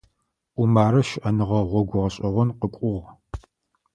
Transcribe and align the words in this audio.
Умарэ 0.61 1.01
щыӀэныгъэ 1.07 1.59
гъогу 1.69 1.87
гъэшӀэгъон 2.01 2.49
къыкӀугъ. 2.59 3.07